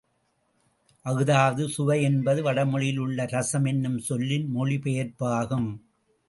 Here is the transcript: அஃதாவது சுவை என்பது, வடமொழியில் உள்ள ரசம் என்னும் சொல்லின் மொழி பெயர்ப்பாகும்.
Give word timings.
அஃதாவது 1.05 1.69
சுவை 1.69 2.03
என்பது, 2.03 2.43
வடமொழியில் 2.43 2.97
உள்ள 2.97 3.25
ரசம் 3.25 3.65
என்னும் 3.65 3.99
சொல்லின் 3.99 4.49
மொழி 4.49 4.77
பெயர்ப்பாகும். 4.77 5.69